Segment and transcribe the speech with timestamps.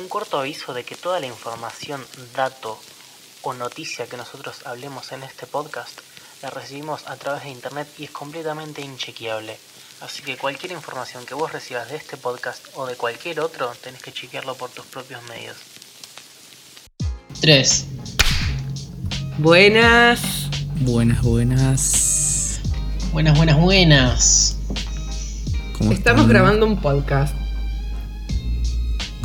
[0.00, 2.02] Un corto aviso de que toda la información,
[2.34, 2.80] dato
[3.42, 6.00] o noticia que nosotros hablemos en este podcast
[6.40, 9.58] la recibimos a través de internet y es completamente inchequeable.
[10.00, 14.02] Así que cualquier información que vos recibas de este podcast o de cualquier otro, tenés
[14.02, 15.58] que chequearlo por tus propios medios.
[17.42, 17.84] 3.
[19.36, 20.20] Buenas.
[20.76, 22.60] Buenas, buenas.
[23.12, 24.56] Buenas, buenas, buenas.
[25.76, 26.28] ¿Cómo Estamos están?
[26.28, 27.39] grabando un podcast.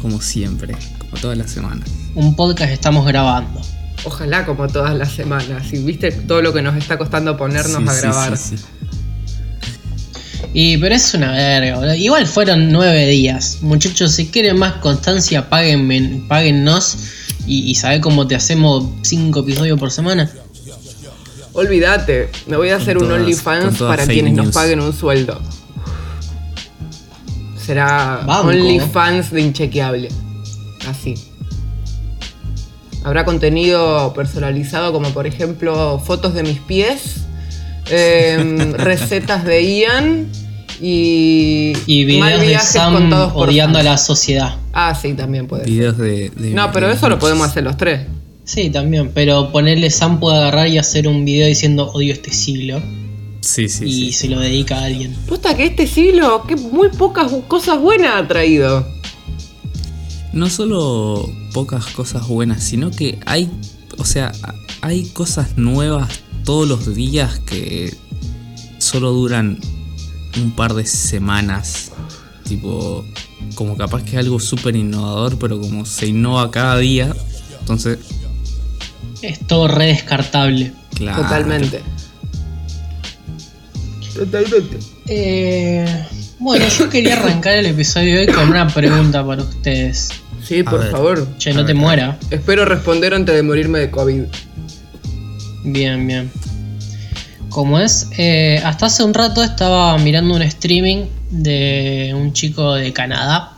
[0.05, 1.89] Como siempre, como todas las semanas.
[2.13, 3.59] Un podcast estamos grabando.
[4.03, 5.73] Ojalá como todas las semanas.
[5.73, 8.37] Y viste todo lo que nos está costando ponernos Sí, a grabar.
[8.37, 8.63] sí, sí.
[10.53, 11.95] Y pero es una verga, boludo.
[11.95, 13.57] Igual fueron nueve días.
[13.61, 16.95] Muchachos, si quieren más constancia, páguenme, páguennos.
[17.47, 20.29] Y, y sabe cómo te hacemos cinco episodios por semana.
[21.53, 24.93] Olvídate, me voy a hacer Con un todas- OnlyFans todas para quienes nos paguen un
[24.93, 25.41] sueldo.
[27.65, 28.21] Será.
[28.27, 30.09] OnlyFans de inchequeable.
[30.87, 31.15] Así.
[33.03, 37.17] Habrá contenido personalizado como por ejemplo fotos de mis pies,
[37.89, 40.27] em, recetas de Ian
[40.81, 44.55] y, Y mal videos de viajes Sam contados por odiando a la sociedad.
[44.73, 45.71] Ah, sí, también puede ser.
[45.71, 48.01] Videos de, de- No, pero de- eso lo podemos hacer los tres.
[48.43, 49.11] Sí, también.
[49.13, 52.81] Pero ponerle Sam puede agarrar y hacer un video diciendo odio este siglo.
[53.45, 54.13] Sí, sí, y sí.
[54.13, 55.13] se lo dedica a alguien.
[55.27, 58.87] Puta que este siglo, que muy pocas cosas buenas ha traído.
[60.33, 63.49] No solo pocas cosas buenas, sino que hay,
[63.99, 64.31] o sea,
[64.81, 67.95] hay cosas nuevas todos los días que
[68.79, 69.59] solo duran
[70.41, 71.91] un par de semanas.
[72.49, 73.05] Tipo,
[73.53, 77.15] como capaz que es algo súper innovador, pero como se innova cada día,
[77.59, 77.99] entonces,
[79.21, 80.73] Es todo re descartable.
[80.95, 81.21] claro.
[81.23, 81.81] Totalmente.
[84.15, 84.79] Totalmente.
[85.07, 85.85] Eh,
[86.39, 90.09] bueno, yo quería arrancar el episodio de hoy con una pregunta para ustedes.
[90.43, 90.91] Sí, por ver.
[90.91, 91.27] favor.
[91.37, 91.75] Che, A no te ver.
[91.75, 92.17] muera.
[92.29, 94.23] Espero responder antes de morirme de COVID.
[95.65, 96.31] Bien, bien.
[97.49, 102.91] Como es, eh, hasta hace un rato estaba mirando un streaming de un chico de
[102.93, 103.53] Canadá.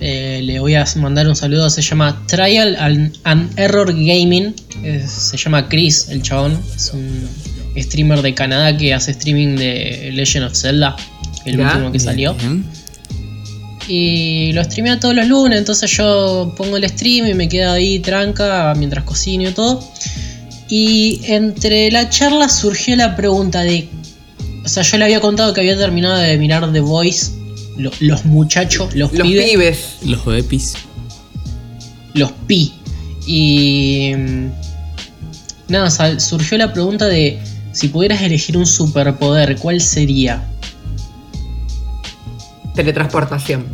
[0.00, 4.54] Eh, le voy a mandar un saludo, se llama Trial and, and Error Gaming.
[4.82, 6.58] Eh, se llama Chris, el chabón.
[6.74, 7.28] Es un
[7.76, 10.96] streamer de Canadá que hace streaming de Legend of Zelda,
[11.44, 11.68] el Ya.
[11.72, 12.34] último que salió.
[12.34, 12.64] Bien.
[13.88, 17.98] Y lo streamea todos los lunes, entonces yo pongo el stream y me quedo ahí
[17.98, 19.82] tranca mientras cocino y todo.
[20.68, 23.88] Y entre la charla surgió la pregunta de...
[24.64, 27.32] O sea, yo le había contado que había terminado de mirar The Voice,
[27.76, 29.78] lo- los muchachos, los, Los pibes, pibes.
[30.04, 30.74] Los Bepis.
[32.14, 32.72] los pi.
[33.26, 34.12] Y...
[34.16, 34.46] mm,
[35.68, 37.40] Nada, sal- surgió la pregunta de
[37.72, 40.48] si pudieras elegir un superpoder, ¿cuál sería?
[42.74, 43.64] Teletransportación.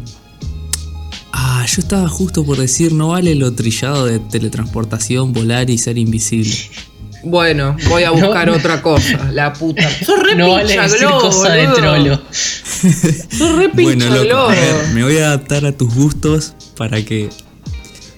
[1.32, 5.98] Ah, yo estaba justo por decir, no vale lo trillado de teletransportación, volar y ser
[5.98, 6.54] invisible.
[7.24, 8.54] Bueno, voy a buscar no.
[8.54, 9.32] otra cosa.
[9.32, 9.82] La puta.
[10.06, 12.22] Sos re No vale pincha decir globo, cosa de trolo.
[12.30, 14.48] Sos re pincha Bueno, loco, globo.
[14.50, 17.28] a ver, me voy a adaptar a tus gustos para que.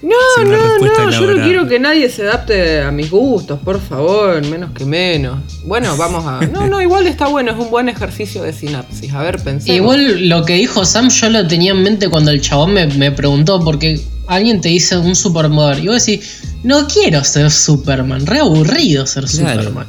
[0.01, 4.43] No, no, no, yo no quiero que nadie se adapte a mis gustos, por favor,
[4.47, 5.37] menos que menos.
[5.63, 6.43] Bueno, vamos a...
[6.47, 9.13] No, no, igual está bueno, es un buen ejercicio de sinapsis.
[9.13, 9.75] A ver, pensemos.
[9.75, 13.11] Igual lo que dijo Sam yo lo tenía en mente cuando el chabón me, me
[13.11, 18.39] preguntó porque alguien te dice un superpoder y vos decís, no quiero ser Superman, re
[18.39, 19.61] aburrido ser Claro.
[19.61, 19.87] Superman.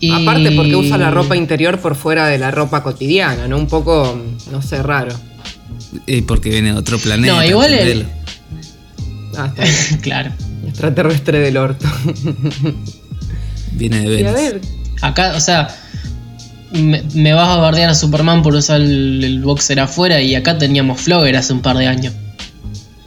[0.00, 3.56] Y- Aparte porque usa la ropa interior por fuera de la ropa cotidiana, ¿no?
[3.56, 4.20] Un poco,
[4.52, 5.14] no sé, raro.
[6.06, 7.34] eh, porque viene de otro planeta.
[7.34, 8.06] No, igual el-.
[9.36, 10.00] Ah, está bien.
[10.02, 10.32] claro.
[10.66, 11.86] Extraterrestre del orto.
[13.72, 14.34] Viene de y a Venus.
[14.34, 14.60] ver,
[15.02, 15.68] Acá, o sea,
[16.72, 20.56] me, me vas a bardear a Superman por usar el, el boxer afuera y acá
[20.58, 22.14] teníamos Flogger hace un par de años.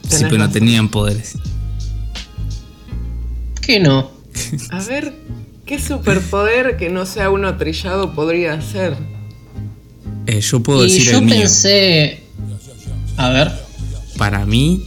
[0.08, 1.34] Sí, pero no tenían poderes.
[3.60, 4.10] ¿Qué no?
[4.70, 5.12] a ver,
[5.66, 8.94] ¿qué superpoder que no sea uno trillado podría ser?
[10.26, 11.36] Eh, yo puedo y decir yo el mío.
[11.40, 12.22] pensé...
[13.16, 13.50] A ver.
[14.16, 14.84] Para mí,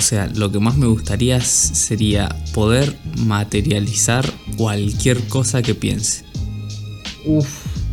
[0.00, 4.24] o sea, lo que más me gustaría sería poder materializar
[4.56, 6.24] cualquier cosa que piense.
[7.26, 7.46] Uf.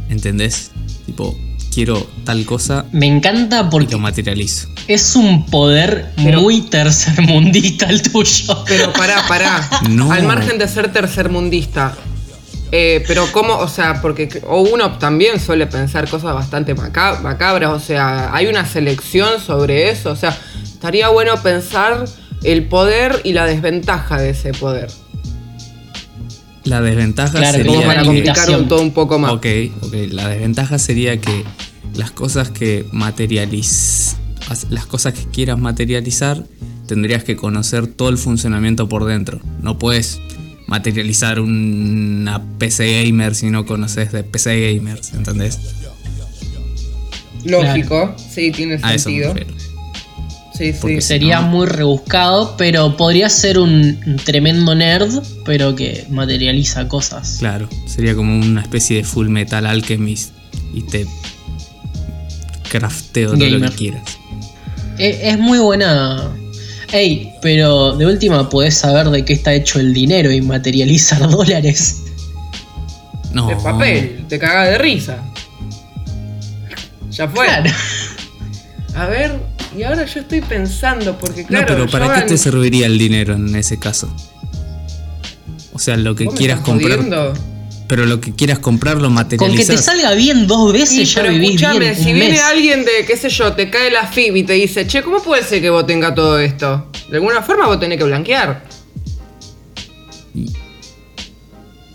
[0.09, 0.71] ¿Entendés?
[1.05, 1.37] Tipo,
[1.73, 4.69] quiero tal cosa Me encanta y porque lo materializo.
[4.87, 8.63] es un poder Pero- muy tercermundista el tuyo.
[8.67, 9.69] Pero pará, pará.
[9.89, 10.09] No.
[10.13, 11.93] Al margen de ser tercermundista.
[12.69, 17.71] Eh, pero cómo, o sea, porque o uno también suele pensar cosas bastante maca- macabras,
[17.71, 20.37] o sea, hay una selección sobre eso, o sea,
[20.77, 22.05] estaría bueno pensar
[22.43, 24.91] el poder y la desventaja de ese poder.
[26.65, 29.31] La desventaja Claro, sería para complicar un todo un poco más.
[29.31, 29.45] Ok,
[29.81, 29.93] ok.
[30.11, 31.43] La desventaja sería que
[31.95, 34.17] las cosas que materializ...
[34.49, 36.43] as- las cosas que quieras materializar,
[36.87, 39.39] tendrías que conocer todo el funcionamiento por dentro.
[39.61, 40.19] No puedes
[40.67, 45.57] materializar una PC gamer si no conoces de PC gamers, ¿entendés?
[47.45, 49.33] Lógico, sí, tiene A eso me sentido.
[50.57, 50.77] Sí, sí.
[50.81, 51.47] Porque Sería no.
[51.49, 55.11] muy rebuscado, pero podría ser un, tremendo nerd,
[55.45, 57.35] pero que materializa cosas.
[57.39, 60.31] Claro, sería como una especie de full metal alchemist
[60.73, 61.05] y te
[62.69, 64.17] crafteo todo lo que quieras.
[64.97, 66.31] E- Es, muy buena.
[66.91, 72.03] Ey, pero de última podés saber de qué está hecho el dinero y materializar dólares.
[73.31, 75.17] No, De papel, te caga de risa.
[77.11, 77.45] Ya fue.
[77.45, 77.69] Claro.
[78.95, 79.39] A ver,
[79.75, 81.65] y ahora yo estoy pensando, porque No, claro.
[81.67, 84.13] pero yo ¿para qué van- te serviría el dinero en ese caso?
[85.73, 86.97] O sea, lo que ¿Vos me quieras estás comprar.
[86.97, 87.33] jodiendo?
[87.87, 89.75] Pero lo que quieras comprar lo Con que materializas.
[89.77, 91.95] te salga bien dos veces ya pero vivís escúchame, bien.
[91.95, 92.41] si un viene mes.
[92.41, 95.43] alguien de, qué sé yo, te cae la FIB y te dice, che, ¿cómo puede
[95.43, 96.91] ser que vos tengas todo esto?
[97.09, 98.65] De alguna forma vos tenés que blanquear.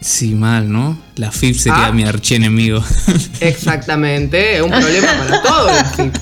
[0.00, 0.98] Sí, mal, ¿no?
[1.16, 1.92] La FIP sería Ah.
[1.92, 2.82] mi archienemigo.
[3.40, 5.72] Exactamente, es un problema para todos.
[5.72, 6.12] la FIB.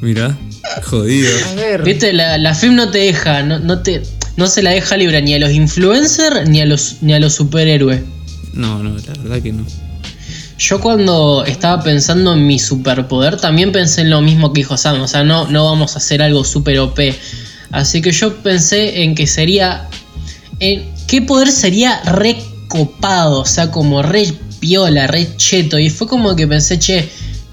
[0.00, 0.36] Mira,
[0.84, 1.30] jodido.
[1.50, 1.82] A ver.
[1.82, 4.02] Viste, la, la FIM no te deja, no, no te,
[4.36, 7.34] no se la deja libre ni a los influencers ni a los, ni a los
[7.34, 8.02] superhéroes.
[8.52, 9.64] No, no, la verdad que no.
[10.58, 15.00] Yo cuando estaba pensando en mi superpoder también pensé en lo mismo que dijo Sam,
[15.00, 16.98] o sea, no, no vamos a hacer algo super OP.
[17.70, 19.88] Así que yo pensé en que sería...
[20.60, 23.40] En, ¿Qué poder sería recopado?
[23.40, 25.78] O sea, como re piola, re cheto.
[25.78, 27.08] Y fue como que pensé, che,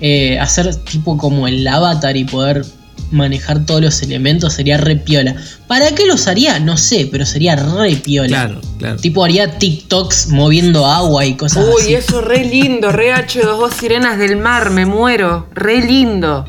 [0.08, 2.64] eh, hacer tipo como el avatar y poder
[3.10, 5.36] manejar todos los elementos sería re piola.
[5.68, 6.60] ¿Para qué lo usaría?
[6.60, 8.28] No sé, pero sería re piola.
[8.28, 8.98] Claro, claro.
[8.98, 11.94] Tipo haría TikToks moviendo agua y cosas Uy, así.
[11.96, 15.48] eso re lindo, re H2O Sirenas del Mar, me muero.
[15.56, 16.46] Re lindo.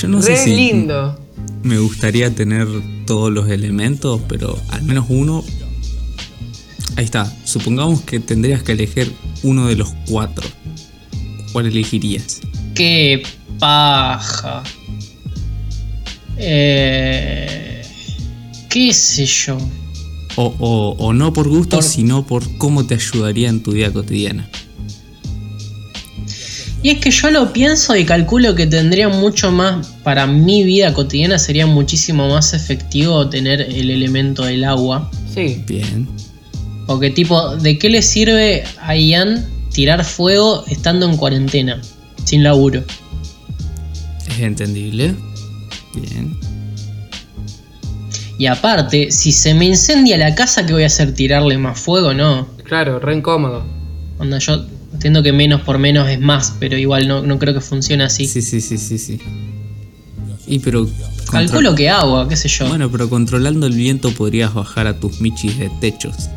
[0.00, 1.18] Yo no sé re si lindo.
[1.64, 2.68] me gustaría tener
[3.06, 5.42] todos los elementos, pero al menos uno.
[6.94, 7.26] Ahí está.
[7.42, 10.46] Supongamos que tendrías que elegir uno de los cuatro.
[11.52, 12.40] ¿Cuál elegirías?
[12.78, 13.24] Qué
[13.58, 14.62] paja.
[16.36, 17.82] Eh,
[18.70, 19.58] ¿Qué sé yo?
[20.36, 23.90] O, o- o no por gusto, Por- sino por cómo te ayudaría en tu vida
[23.92, 24.48] cotidiana.
[26.80, 30.94] Y es que yo lo pienso y calculo que tendría mucho más, para mi vida
[30.94, 35.10] cotidiana sería muchísimo más efectivo tener el elemento del agua.
[35.34, 35.64] Sí.
[35.66, 36.08] Bien.
[36.86, 41.82] Porque tipo, ¿de qué le sirve a Ian tirar fuego estando en cuarentena?
[42.28, 42.84] Sin laburo.
[44.28, 45.14] Es entendible.
[45.94, 46.36] Bien.
[48.36, 51.14] Y aparte, si se me incendia la casa, ¿qué voy a hacer?
[51.14, 52.12] ¿Tirarle más fuego?
[52.12, 52.46] No.
[52.64, 53.64] Claro, re incómodo.
[54.18, 57.62] Onda, yo entiendo que menos por menos es más, pero igual no, no creo que
[57.62, 58.26] funcione así.
[58.26, 59.18] Sí, sí, sí, sí, sí.
[60.46, 60.86] Y pero.
[61.30, 62.68] Calculo que agua, qué sé yo.
[62.68, 66.28] Bueno, pero controlando el viento podrías bajar a tus michis de techos.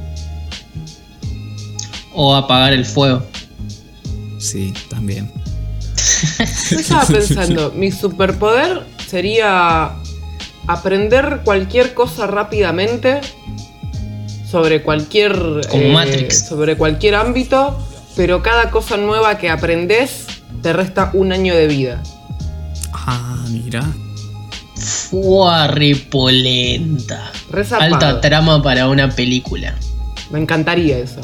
[2.13, 3.25] O apagar el fuego.
[4.39, 5.40] Sí, también.
[6.69, 9.91] Yo estaba pensando, mi superpoder sería
[10.68, 13.21] aprender cualquier cosa rápidamente
[14.50, 16.47] sobre cualquier eh, Matrix.
[16.47, 17.77] sobre cualquier ámbito,
[18.15, 20.25] pero cada cosa nueva que aprendes
[20.62, 22.03] te resta un año de vida.
[22.94, 23.83] Ah, mira.
[24.75, 27.31] Fua repolenta.
[27.50, 27.93] Re zarpado.
[27.93, 29.75] Alta trama para una película.
[30.31, 31.22] Me encantaría eso.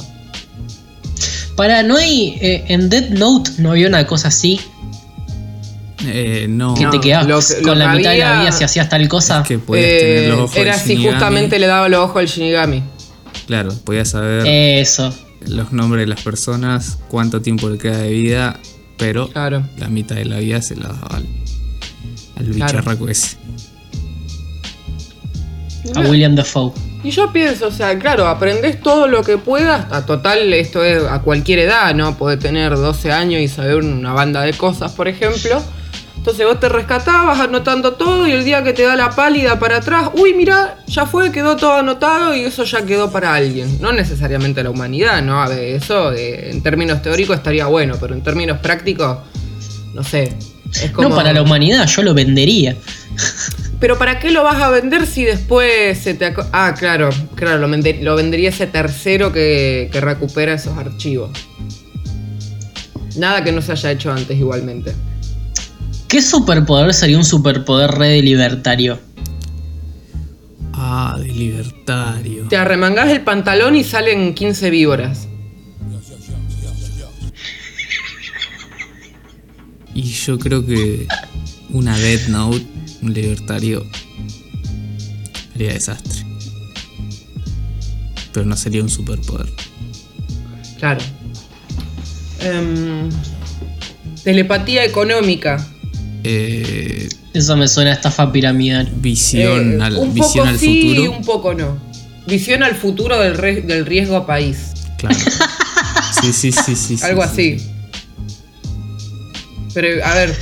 [1.55, 2.37] Para, no hay.
[2.41, 4.59] eh, en Dead Note no había una cosa así.
[6.07, 6.73] Eh, no.
[6.75, 8.89] Que No, te quedabas lo que- lo con la mitad de la vida si hacías
[8.89, 9.41] tal cosa.
[9.41, 12.27] Es que podías Eh, tener los ojos era si justamente le daba los ojos al
[12.27, 12.83] Shinigami.
[13.47, 15.13] Claro, podías saber Eso.
[15.47, 18.59] los nombres de las personas, cuánto tiempo le queda de vida,
[18.97, 19.63] pero Claro.
[19.77, 21.25] la mitad de la vida se la daba al,
[22.37, 22.53] al Claro.
[22.53, 23.37] bicharraco ese.
[25.95, 26.73] A William Dafoe.
[27.03, 29.85] Y yo pienso, o sea, claro, aprendes todo lo que puedas.
[29.93, 32.17] A total, esto es a cualquier edad, ¿no?
[32.17, 35.61] Podés tener 12 años y saber una banda de cosas, por ejemplo.
[36.27, 39.57] Entonces vos te rescatás, vas anotando todo y el día que te da la pálida
[39.59, 43.77] para atrás, uy, mira, ya fue, quedó todo anotado y eso ya quedó para alguien.
[43.79, 45.41] No necesariamente la humanidad, ¿no?
[45.41, 49.19] A ver, eso eh, en términos teóricos estaría bueno, pero en términos prácticos,
[49.93, 50.33] no sé.
[50.75, 51.07] Es como...
[51.07, 52.75] No, para la humanidad, yo lo vendería.
[53.79, 56.33] Pero ¿para qué lo vas a vender si después se te...
[56.51, 61.29] Ah, claro, claro, lo, vende- lo vendería ese tercero que, que recupera esos archivos.
[63.15, 64.93] Nada que no se haya hecho antes igualmente.
[66.07, 68.99] ¿Qué superpoder sería un superpoder re de libertario?
[70.73, 72.47] Ah, de libertario.
[72.47, 75.27] Te arremangás el pantalón y salen 15 víboras.
[79.93, 81.07] Y yo creo que
[81.71, 82.65] una Death Note,
[83.01, 83.85] un libertario,
[85.51, 86.23] sería desastre.
[88.31, 89.51] Pero no sería un superpoder.
[90.77, 91.01] Claro.
[92.39, 93.09] Em,
[94.23, 95.67] telepatía económica.
[96.29, 98.89] Eh, Eso me suena a estafa piramidal.
[98.95, 101.11] visión Eh, al, un visión poco al sí, futuro.
[101.11, 101.77] un poco no.
[102.27, 104.73] Visión al futuro del, re- del riesgo país.
[104.97, 105.15] Claro.
[106.21, 106.97] Sí, sí, sí, sí.
[106.97, 107.29] sí, Algo sí.
[107.57, 107.71] así.
[109.73, 110.35] Pero, a ver.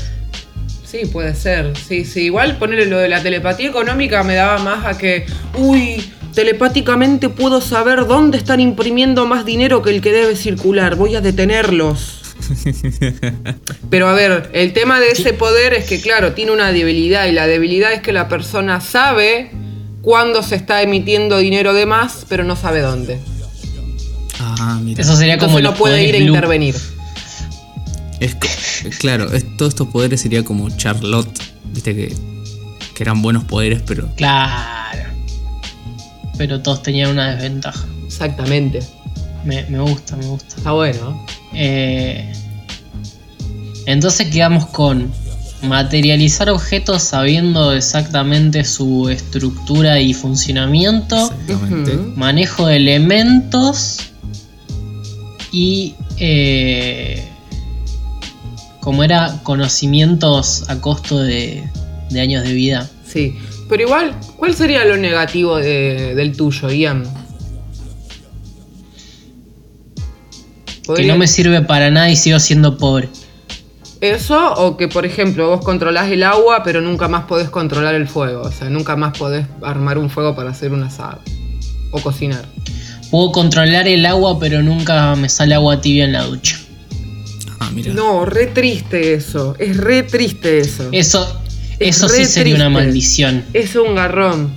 [0.90, 1.74] Sí, puede ser.
[1.78, 2.22] Sí, sí.
[2.22, 5.26] Igual ponerle lo de la telepatía económica me daba más a que.
[5.58, 10.96] Uy, telepáticamente puedo saber dónde están imprimiendo más dinero que el que debe circular.
[10.96, 12.22] Voy a detenerlos.
[13.90, 17.26] Pero a ver, el tema de ese poder es que, claro, tiene una debilidad.
[17.28, 19.52] Y la debilidad es que la persona sabe
[20.02, 23.20] cuándo se está emitiendo dinero de más, pero no sabe dónde.
[24.40, 25.02] Ah, mira.
[25.02, 26.76] Eso sería como Entonces no puede ir a intervenir.
[28.20, 28.36] Es
[29.00, 31.40] claro, es- todos estos poderes sería como Charlotte.
[31.66, 32.16] Viste que,
[32.94, 35.04] que eran buenos poderes, pero Claro.
[36.38, 37.86] Pero todos tenían una desventaja.
[38.06, 38.82] Exactamente.
[39.44, 40.56] Me, me gusta, me gusta.
[40.58, 41.26] Está bueno.
[41.30, 41.36] Eh,
[43.86, 45.12] entonces quedamos con
[45.64, 51.32] materializar objetos sabiendo exactamente su estructura y funcionamiento,
[52.16, 54.00] manejo de elementos
[55.52, 57.24] y eh,
[58.82, 61.64] como era conocimientos a costo de,
[62.12, 62.90] de años de vida.
[63.08, 63.36] Sí.
[63.68, 67.06] Pero igual, ¿cuál sería lo negativo de- del tuyo, Ian?
[70.94, 73.10] Que no me sirve para nada y sigo siendo pobre.
[74.02, 78.08] ¿Eso o que, por ejemplo, vos controlás el agua pero nunca más podés controlar el
[78.08, 78.42] fuego?
[78.42, 81.22] O sea, nunca más podés armar un fuego para hacer un asado.
[81.92, 82.46] O cocinar.
[83.10, 86.60] Puedo controlar el agua pero nunca me sale agua tibia en la ducha.
[87.60, 87.94] Ah, mira.
[87.94, 89.56] No, re triste eso.
[89.58, 90.90] Es re triste eso.
[90.92, 91.42] Eso,
[91.80, 93.44] Es eso sí sería una maldición.
[93.54, 94.54] Es un garrón.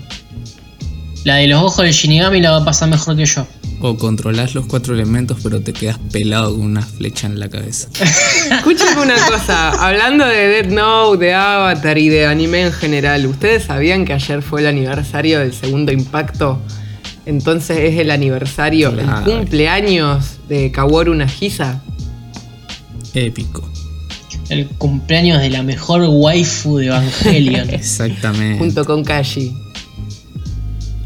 [1.24, 3.46] La de los ojos del Shinigami la va a pasar mejor que yo.
[3.80, 7.88] O controlás los cuatro elementos, pero te quedas pelado con una flecha en la cabeza.
[8.50, 13.64] Escúchame una cosa, hablando de Dead Note, de Avatar y de anime en general, ¿ustedes
[13.64, 16.60] sabían que ayer fue el aniversario del segundo impacto?
[17.28, 21.82] Entonces es el aniversario, el cumpleaños de Kaworu Nagisa.
[23.14, 23.70] Épico.
[24.48, 27.68] El cumpleaños de la mejor waifu de Evangelion.
[27.70, 28.58] Exactamente.
[28.58, 29.52] junto con Kashi.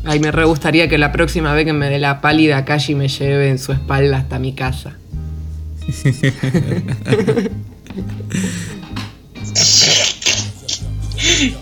[0.04, 3.08] Ay, me re gustaría que la próxima vez que me dé la pálida Kashi me
[3.08, 4.96] lleve en su espalda hasta mi casa.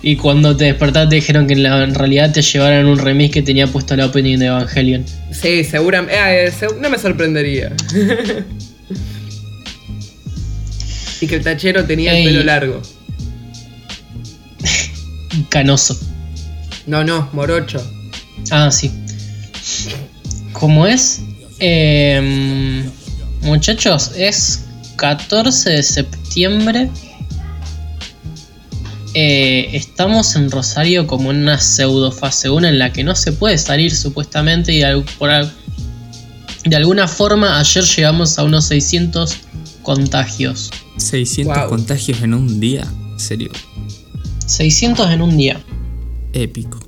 [0.02, 3.32] y cuando te despertaste te dijeron que en, la- en realidad te llevaran un remix
[3.35, 5.04] que tenía puesto la opening de Evangelion.
[5.32, 6.14] Sí, seguramente.
[6.47, 7.73] eh, se- no me sorprendería.
[11.20, 12.26] y que el tachero tenía Ey.
[12.26, 12.80] el pelo largo.
[15.50, 15.99] Canoso.
[16.87, 17.82] No, no, morocho.
[18.50, 18.90] Ah, sí.
[20.52, 21.21] ¿Cómo es?
[21.59, 22.90] Em,
[23.42, 24.64] muchachos, es
[24.97, 26.90] 14 de septiembre.
[29.14, 33.33] Eh, estamos en Rosario como en una pseudo fase 1 en la que no se
[33.33, 35.30] puede salir supuestamente y de, por
[36.73, 39.35] alguna forma ayer llegamos a unos 600
[39.83, 40.71] contagios.
[40.99, 41.69] 600 Wow.
[41.71, 42.87] contagios en un día.
[43.12, 43.50] En serio.
[44.47, 45.61] 600 en un día.
[46.33, 46.78] Épico.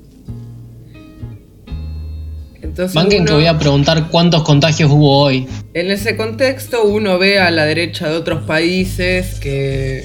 [2.73, 5.47] Entonces Banquen que voy a preguntar cuántos contagios hubo hoy.
[5.75, 10.03] En ese contexto uno ve a la derecha de otros países que,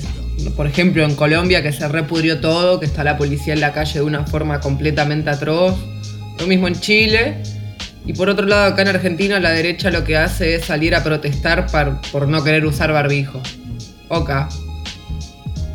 [0.55, 3.95] por ejemplo en Colombia que se repudrió todo, que está la policía en la calle
[3.95, 5.77] de una forma completamente atroz.
[6.39, 7.37] Lo mismo en Chile.
[8.05, 11.03] Y por otro lado acá en Argentina la derecha lo que hace es salir a
[11.03, 13.41] protestar par- por no querer usar barbijo.
[14.09, 14.31] Ok.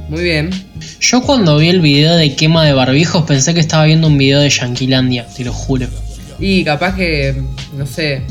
[0.09, 0.51] Muy bien.
[0.99, 4.41] Yo cuando vi el video de quema de barbijos pensé que estaba viendo un video
[4.41, 5.87] de Yanquilandia, te lo juro.
[6.45, 7.41] Y capaz que,
[7.77, 8.21] no sé,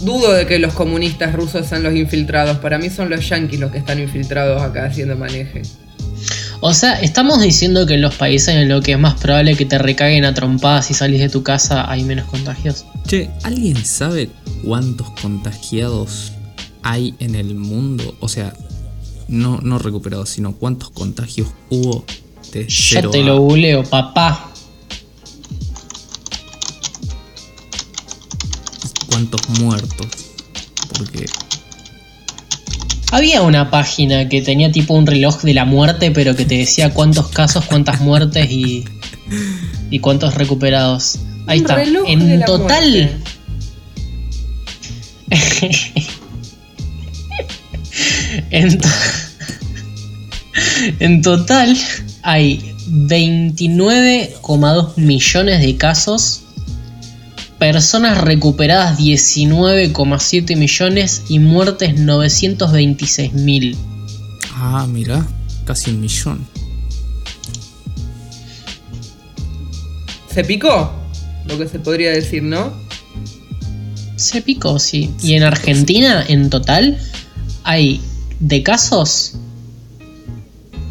[0.00, 2.58] dudo de que los comunistas rusos sean los infiltrados.
[2.58, 5.62] Para mí son los yanquis los que están infiltrados acá haciendo maneje.
[6.60, 9.64] O sea, estamos diciendo que en los países en los que es más probable que
[9.64, 12.84] te recaguen a trompadas si salís de tu casa hay menos contagios.
[13.06, 14.28] Che, ¿alguien sabe
[14.64, 16.32] cuántos contagiados
[16.82, 18.16] hay en el mundo?
[18.20, 18.52] O sea,
[19.28, 22.04] no, no recuperados, sino cuántos contagios hubo
[22.52, 24.47] de Ya cero te a- lo googleo, papá.
[29.18, 30.06] Cuántos muertos.
[30.96, 31.26] Porque
[33.10, 36.92] Había una página que tenía tipo un reloj de la muerte, pero que te decía
[36.94, 38.84] cuántos casos, cuántas muertes y,
[39.90, 41.18] y cuántos recuperados.
[41.46, 41.82] Ahí Un está.
[42.06, 43.16] En total, muerte.
[48.50, 48.88] en, to-
[51.00, 51.76] En total
[52.22, 56.42] hay 29,2 millones de casos,
[57.58, 63.76] personas recuperadas 19,7 millones y muertes 926 mil.
[64.54, 65.26] Ah, mira,
[65.64, 66.46] casi un millón.
[70.32, 70.92] ¿Se picó?
[71.46, 72.72] Lo que se podría decir, ¿no?
[74.16, 75.10] Se picó, sí.
[75.22, 76.98] Y en Argentina, en total,
[77.64, 78.00] hay
[78.40, 79.34] de casos.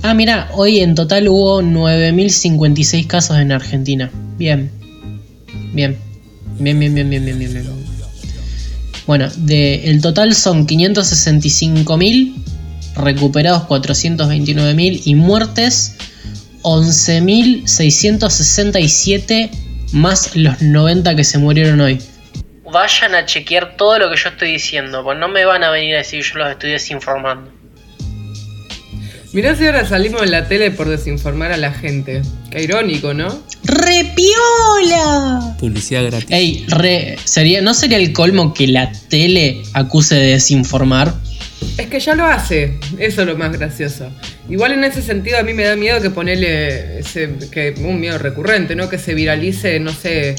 [0.01, 4.11] Ah, mira, hoy en total hubo 9.056 casos en Argentina.
[4.37, 4.71] Bien.
[5.73, 6.06] Bien.
[6.59, 7.65] Bien, bien, bien, bien, bien, bien, bien.
[9.05, 12.35] Bueno, de, el total son 565.000,
[12.95, 15.95] recuperados 429.000 y muertes
[16.63, 19.49] 11.667
[19.93, 22.01] más los 90 que se murieron hoy.
[22.69, 25.95] Vayan a chequear todo lo que yo estoy diciendo, pues no me van a venir
[25.95, 27.49] a decir yo los estoy desinformando.
[29.33, 32.21] Mirá si ahora salimos en la tele por desinformar a la gente.
[32.49, 33.43] Qué irónico, ¿no?
[33.65, 35.57] ¡Repiola!
[35.59, 36.31] Publicidad gratis.
[36.31, 41.13] Ey, re, sería, ¿no sería el colmo que la tele acuse de desinformar?
[41.77, 44.09] Es que ya lo hace, eso es lo más gracioso.
[44.49, 48.17] Igual en ese sentido a mí me da miedo que ponerle ese, que, un miedo
[48.17, 48.89] recurrente, ¿no?
[48.89, 50.35] Que se viralice, no sé,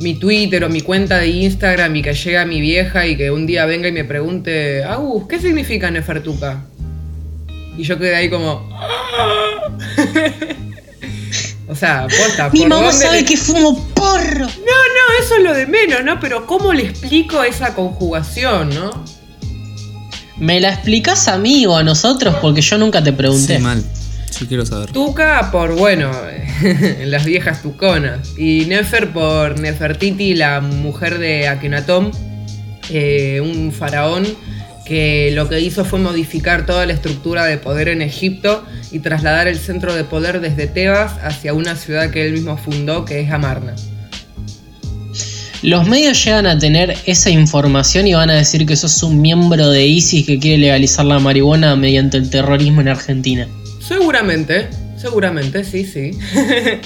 [0.00, 3.30] mi Twitter o mi cuenta de Instagram y que llegue a mi vieja y que
[3.30, 6.64] un día venga y me pregunte, Agus, ¿qué significa Nefertuca?
[7.76, 8.68] Y yo quedé ahí como...
[11.68, 14.46] o sea, posta, Mi ¿por mamá sabe le- que fumo porro.
[14.46, 16.20] No, no, eso es lo de menos, ¿no?
[16.20, 19.04] Pero ¿cómo le explico esa conjugación, no?
[20.38, 23.56] Me la explicás a mí o a nosotros porque yo nunca te pregunté.
[23.56, 23.82] Sí, mal.
[24.40, 24.90] Yo quiero saber.
[24.90, 26.10] Tuca por, bueno,
[27.04, 28.36] las viejas tuconas.
[28.36, 32.10] Y Nefer por Nefertiti, la mujer de Akenatón,
[32.90, 34.26] eh, un faraón
[34.84, 39.48] que lo que hizo fue modificar toda la estructura de poder en Egipto y trasladar
[39.48, 43.30] el centro de poder desde Tebas hacia una ciudad que él mismo fundó, que es
[43.30, 43.74] Amarna.
[45.62, 49.70] Los medios llegan a tener esa información y van a decir que sos un miembro
[49.70, 53.48] de ISIS que quiere legalizar la marihuana mediante el terrorismo en Argentina.
[53.80, 56.10] Seguramente, seguramente, sí, sí.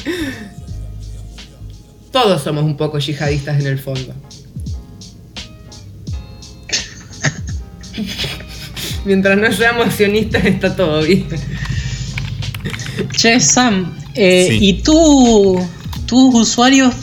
[2.12, 4.14] Todos somos un poco yihadistas en el fondo.
[9.08, 11.26] Mientras no seamos sionistas está todo bien.
[13.16, 14.58] Che, Sam, eh, Sí.
[14.60, 15.58] ¿y tú,
[16.04, 16.94] tus usuarios,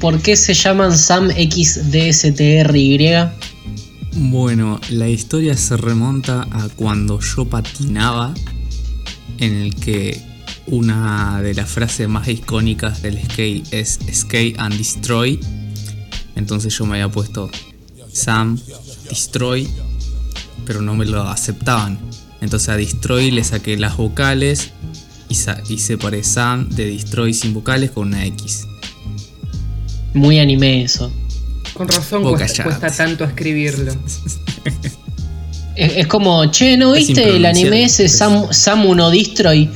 [0.00, 2.98] por qué se llaman Sam XDSTRY?
[4.14, 8.32] Bueno, la historia se remonta a cuando yo patinaba,
[9.36, 10.18] en el que
[10.66, 15.38] una de las frases más icónicas del skate es Skate and Destroy.
[16.36, 17.50] Entonces yo me había puesto
[18.10, 18.58] Sam
[19.10, 19.68] Destroy,
[20.66, 21.98] pero no me lo aceptaban.
[22.40, 24.70] Entonces a Destroy le saqué las vocales
[25.28, 28.66] y, sa- y separé Sam de Destroy sin vocales con una X.
[30.14, 31.12] Muy anime eso.
[31.74, 33.94] Con razón cuesta, cuesta tanto escribirlo.
[35.76, 38.08] Es, es como, che, ¿no Es viste el anime ese.
[38.08, 39.70] Sam, Samu no Destroy?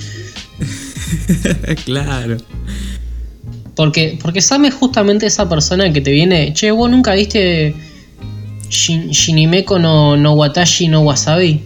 [1.84, 2.36] claro.
[3.74, 7.74] Porque, porque Sam es justamente esa persona que te viene, che, vos nunca viste
[8.74, 11.62] Shin- Shinimeko no, no Watashi no Wasabi.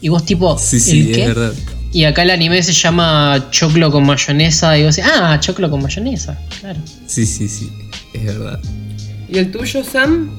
[0.00, 1.26] Y vos tipo, Sí, sí, ¿el es qué?
[1.26, 1.52] verdad.
[1.92, 4.76] Y acá el anime se llama Choclo con mayonesa.
[4.78, 6.80] Y vos decís, ah, choclo con mayonesa, claro.
[7.06, 7.68] Sí, sí, sí,
[8.12, 8.58] es verdad.
[9.28, 10.30] ¿Y el tuyo, Sam?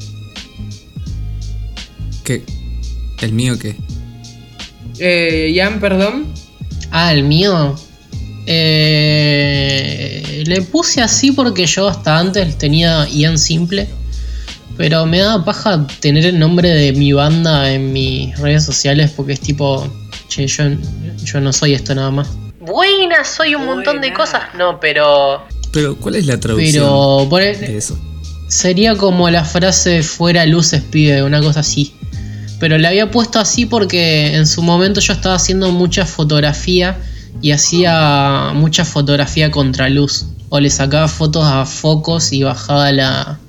[2.24, 2.44] ¿Qué?
[3.22, 3.76] ¿El mío qué?
[5.00, 6.26] Eh, Ian, perdón.
[6.92, 7.76] Ah, el mío.
[8.48, 13.88] Eh, le puse así porque yo hasta antes tenía Ian Simple.
[14.78, 19.34] Pero me da paja tener el nombre de mi banda en mis redes sociales porque
[19.34, 19.88] es tipo,
[20.28, 20.64] che, yo,
[21.24, 22.28] yo no soy esto nada más.
[22.60, 24.42] Buena, soy un montón de cosas.
[24.58, 25.44] No, pero.
[25.72, 27.98] Pero, ¿cuál es la traducción Pero por- de eso?
[28.48, 31.94] sería como la frase fuera luces, pibe, una cosa así.
[32.60, 36.98] Pero le había puesto así porque en su momento yo estaba haciendo mucha fotografía
[37.42, 40.26] y hacía mucha fotografía contra luz.
[40.50, 43.40] O le sacaba fotos a focos y bajaba la,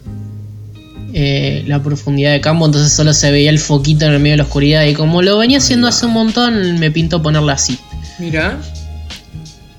[1.19, 4.37] eh, la profundidad de campo, entonces solo se veía el foquito en el medio de
[4.37, 4.85] la oscuridad.
[4.85, 5.89] Y como lo venía haciendo va.
[5.89, 7.79] hace un montón, me pintó ponerla así.
[8.19, 8.61] Mira.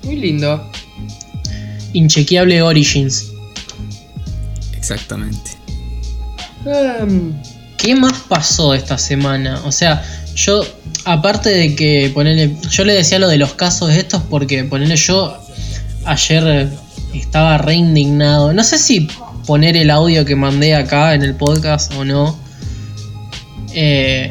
[0.02, 0.68] Muy lindo.
[1.92, 3.30] Inchequeable Origins.
[4.76, 5.52] Exactamente.
[6.64, 7.34] Um,
[7.76, 9.62] ¿Qué más pasó esta semana?
[9.64, 10.02] O sea,
[10.34, 10.66] yo,
[11.04, 12.56] aparte de que ponerle.
[12.68, 15.38] Yo le decía lo de los casos estos porque ponerle yo
[16.04, 16.68] ayer
[17.14, 18.52] estaba re indignado.
[18.52, 19.08] No sé si
[19.48, 22.38] poner el audio que mandé acá en el podcast o no.
[23.72, 24.30] Eh,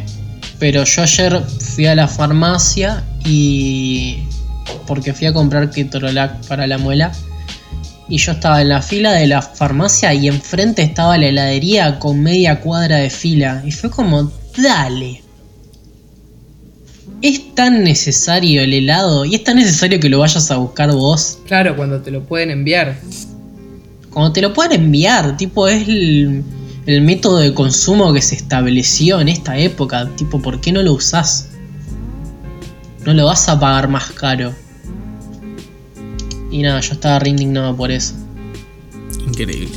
[0.59, 4.19] pero yo ayer fui a la farmacia y
[4.85, 7.11] porque fui a comprar Ketorolac para la muela.
[8.07, 12.21] Y yo estaba en la fila de la farmacia y enfrente estaba la heladería con
[12.21, 13.63] media cuadra de fila.
[13.65, 15.23] Y fue como, dale.
[17.23, 21.39] Es tan necesario el helado y es tan necesario que lo vayas a buscar vos.
[21.47, 22.97] Claro, cuando te lo pueden enviar.
[24.11, 26.43] Cuando te lo pueden enviar, tipo, es el,
[26.85, 30.09] el método de consumo que se estableció en esta época.
[30.15, 31.49] Tipo, ¿por qué no lo usás?
[33.05, 34.53] No lo vas a pagar más caro.
[36.51, 38.13] Y nada, yo estaba re indignado por eso.
[39.25, 39.69] Increíble.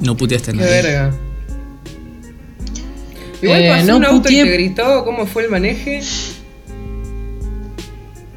[0.00, 0.70] No puteaste a Qué nadie.
[0.82, 1.14] verga.
[3.42, 6.00] Igual Eh, pasó no un auto y puteé- te gritó, ¿cómo fue el maneje?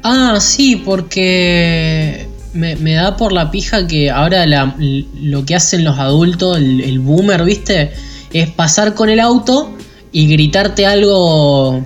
[0.02, 5.84] Ah, sí, porque me, me da por la pija que ahora la- lo que hacen
[5.84, 7.92] los adultos, el, el boomer, ¿viste?
[8.32, 9.70] Es pasar con el auto
[10.12, 11.84] y gritarte algo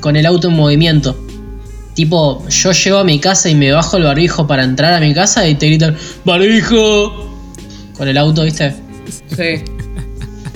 [0.00, 1.16] con el auto en movimiento.
[1.94, 5.12] Tipo, yo llego a mi casa y me bajo el barbijo para entrar a mi
[5.12, 7.28] casa y te gritan ¡Barbijo!
[7.96, 8.74] Con el auto, ¿viste?
[9.36, 9.62] Sí.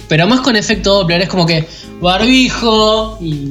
[0.09, 1.67] Pero más con efecto Doppler, es como que
[2.01, 3.51] barbijo y,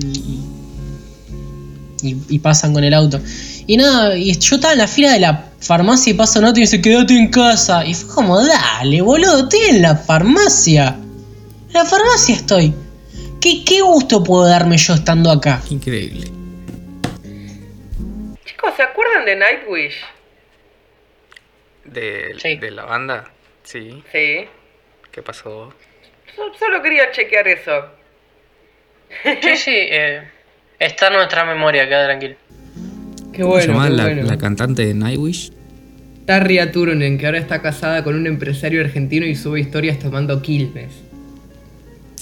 [2.01, 3.19] y, y pasan con el auto.
[3.67, 6.59] Y nada, y yo estaba en la fila de la farmacia y pasa un auto
[6.59, 7.85] y dice, quédate en casa.
[7.85, 10.89] Y fue como, dale, boludo, estoy en la farmacia.
[10.89, 12.73] En la farmacia estoy.
[13.41, 15.61] ¿Qué, qué gusto puedo darme yo estando acá?
[15.69, 16.27] Increíble.
[18.45, 19.95] Chicos, ¿se acuerdan de Nightwish?
[21.85, 22.55] De, Sí.
[22.55, 23.25] de la banda,
[23.63, 24.03] sí.
[24.11, 24.47] Sí.
[25.11, 25.73] ¿Qué pasó?
[26.35, 27.71] So- Solo quería chequear eso.
[29.43, 29.87] Sí, sí,
[30.79, 32.35] está en nuestra memoria, queda tranquilo.
[33.33, 34.23] Qué ¿Cómo se bueno, llama qué la, bueno.
[34.23, 35.51] la cantante de Nightwish?
[36.25, 40.93] Tarria Turunen, que ahora está casada con un empresario argentino y sube historias tomando Quilmes.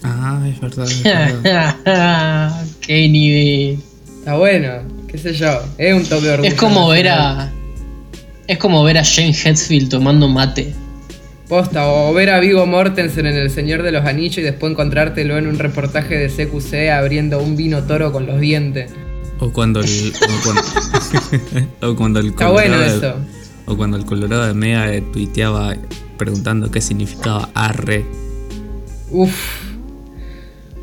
[0.03, 0.87] Ah, es verdad.
[0.87, 2.65] Es verdad.
[2.81, 3.79] qué nivel.
[4.17, 4.69] Está bueno,
[5.07, 5.61] qué sé yo.
[5.77, 7.51] Es un toque de orgullo Es como ver a.
[8.47, 10.73] Es como ver a Jane Hetfield tomando mate.
[11.47, 15.37] Posta, o ver a Vigo Mortensen en El Señor de los Anillos y después encontrártelo
[15.37, 18.89] en un reportaje de CQC abriendo un vino toro con los dientes.
[19.41, 20.13] O cuando el.
[20.21, 20.61] O cuando,
[21.81, 22.77] o cuando el Está bueno.
[23.65, 25.75] O cuando el Colorado de Mega eh, tuiteaba
[26.17, 28.05] preguntando qué significaba arre.
[29.09, 29.33] Uf.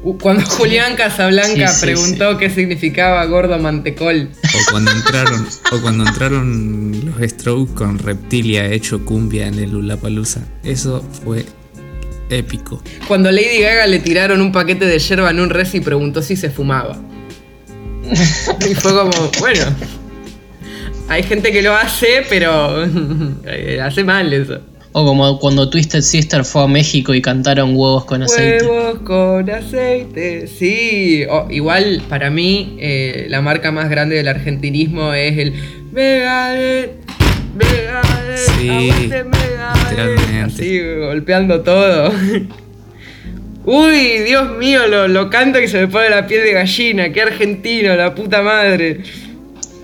[0.02, 4.30] Uh, Cuando Julián Casablanca Sí, sí, preguntó qué significaba gordo mantecol.
[4.44, 5.46] O cuando entraron.
[5.72, 10.40] o cuando entraron los Strokes con Reptilia hecho cumbia en el Ulapalooza.
[10.62, 11.46] Eso fue
[12.30, 12.82] épico.
[13.06, 16.36] Cuando Lady Gaga le tiraron un paquete de yerba en un res y preguntó si
[16.36, 16.96] se fumaba.
[18.70, 19.64] Y fue como, bueno.
[21.08, 22.84] Hay gente que lo hace, pero
[23.46, 24.60] eh, hace mal eso.
[24.92, 28.66] O como cuando Twisted Sister fue a México y cantaron huevos con aceite.
[28.66, 31.24] Huevos con aceite, sí.
[31.30, 35.54] O, igual, para mí, eh, la marca más grande del argentinismo es el
[35.92, 36.92] Megadeth,
[37.54, 39.90] Megadeth, Sí, aguante Megadeth.
[39.90, 40.40] literalmente.
[40.40, 42.12] Así, golpeando todo.
[43.64, 47.12] Uy, Dios mío, lo, lo canto y se me pone la piel de gallina.
[47.12, 49.02] Qué argentino, la puta madre.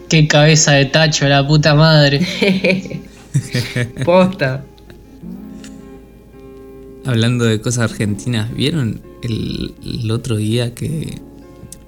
[0.08, 2.20] Qué cabeza de tacho, la puta madre.
[4.04, 4.64] Posta.
[7.04, 11.20] Hablando de cosas argentinas, ¿vieron el, el otro día que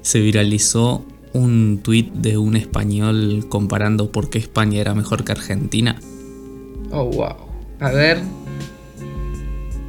[0.03, 6.01] se viralizó un tuit de un español comparando por qué España era mejor que Argentina?
[6.91, 7.37] Oh, wow.
[7.81, 8.21] A ver.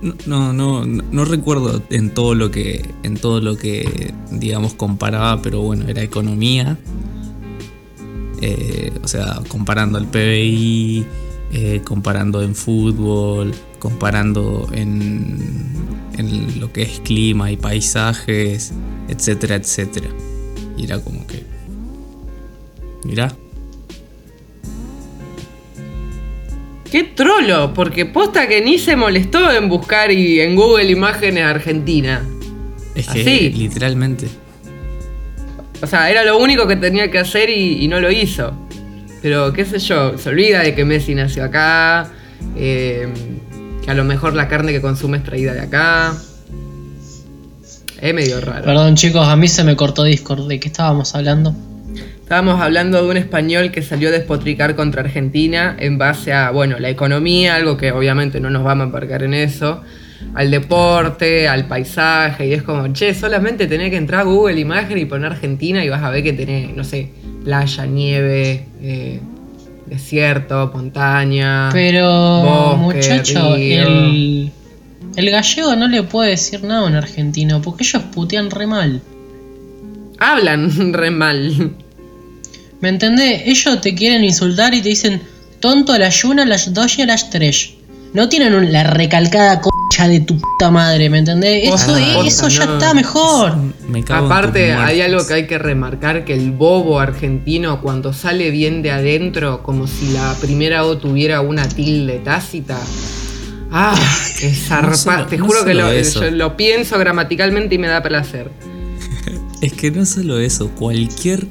[0.01, 5.61] No, no, no, recuerdo en todo lo que, en todo lo que, digamos, comparaba, pero
[5.61, 6.77] bueno, era economía.
[8.41, 11.05] Eh, o sea, comparando el PBI,
[11.51, 15.39] eh, comparando en fútbol, comparando en,
[16.17, 18.73] en lo que es clima y paisajes,
[19.07, 20.09] etcétera, etcétera.
[20.77, 21.43] Y era como que,
[23.03, 23.35] mirá,
[26.91, 32.23] Qué trolo, porque posta que ni se molestó en buscar y en Google imágenes Argentina.
[32.95, 33.49] es que Así.
[33.51, 34.27] literalmente.
[35.81, 38.53] O sea, era lo único que tenía que hacer y, y no lo hizo.
[39.21, 42.09] Pero qué sé yo, se olvida de que Messi nació acá,
[42.55, 43.07] eh,
[43.83, 46.15] que a lo mejor la carne que consume es traída de acá.
[47.99, 48.63] Es medio raro.
[48.63, 50.47] Perdón chicos, a mí se me cortó Discord.
[50.47, 51.55] ¿De qué estábamos hablando?
[52.27, 56.77] Estábamos hablando de un español que salió a despotricar contra Argentina en base a, bueno,
[56.77, 59.81] la economía, algo que obviamente no nos vamos a embarcar en eso,
[60.33, 64.97] al deporte, al paisaje, y es como, che, solamente tenés que entrar a Google Imagen
[64.97, 67.13] y poner Argentina y vas a ver que tenés, no sé,
[67.45, 69.21] playa, nieve, eh,
[69.85, 71.69] desierto, montaña.
[71.71, 73.87] Pero, bosque, muchacho, río.
[73.87, 74.51] el,
[75.15, 79.01] el gallego no le puede decir nada a un argentino, porque ellos putean re mal.
[80.19, 81.73] Hablan re mal.
[82.81, 83.43] ¿Me entendés?
[83.45, 85.21] Ellos te quieren insultar y te dicen
[85.59, 87.71] tonto a las una, a las dos y a las tres.
[88.13, 91.67] No tienen un- la recalcada concha de tu puta madre, ¿me entendés?
[91.73, 93.53] Eso, es- ya está mejor.
[93.89, 98.81] Me Aparte, hay algo que hay que remarcar, que el bobo argentino cuando sale bien
[98.81, 102.79] de adentro, como si la primera O tuviera una tilde tácita.
[103.71, 103.95] Ah,
[104.39, 104.95] que zarpa.
[104.95, 108.49] solo- Te no juro que lo, yo lo pienso gramaticalmente y me da placer.
[109.61, 111.47] Es que no solo eso, cualquier,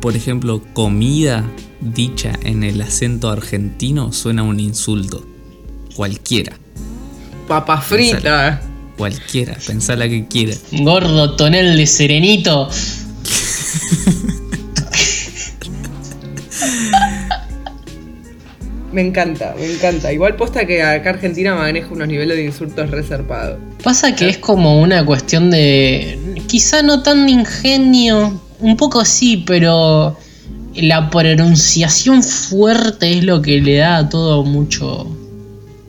[0.00, 1.44] por ejemplo, comida
[1.80, 5.26] dicha en el acento argentino suena a un insulto.
[5.94, 6.56] Cualquiera,
[7.48, 8.60] Papa frita.
[8.96, 10.54] cualquiera, pensá la que quiera.
[10.72, 12.68] Gordo tonel de serenito.
[18.92, 20.12] Me encanta, me encanta.
[20.12, 23.58] Igual posta que acá Argentina maneja unos niveles de insultos reservados.
[23.82, 26.18] Pasa que es como una cuestión de.
[26.46, 28.40] Quizá no tan de ingenio.
[28.60, 30.16] Un poco sí, pero.
[30.74, 35.08] La pronunciación fuerte es lo que le da a todo mucho.